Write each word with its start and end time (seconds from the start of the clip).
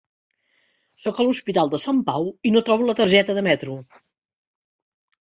Sóc 1.01 1.17
a 1.17 1.25
l'Hospital 1.25 1.69
de 1.73 1.79
Sant 1.83 1.99
Pau 2.07 2.25
i 2.49 2.53
no 2.55 2.63
trobo 2.69 2.87
la 2.87 2.95
targeta 3.01 3.35
de 3.39 3.43
metro! 3.49 3.77